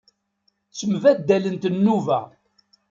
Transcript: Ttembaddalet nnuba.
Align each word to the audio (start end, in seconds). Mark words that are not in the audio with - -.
Ttembaddalet 0.69 1.63
nnuba. 1.73 2.19